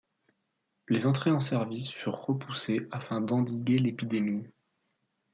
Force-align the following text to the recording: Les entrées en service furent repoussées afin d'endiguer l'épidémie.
Les 0.89 1.05
entrées 1.05 1.29
en 1.29 1.39
service 1.39 1.91
furent 1.93 2.21
repoussées 2.25 2.87
afin 2.89 3.21
d'endiguer 3.21 3.77
l'épidémie. 3.77 4.47